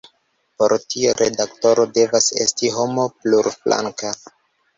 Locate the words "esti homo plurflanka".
2.47-4.17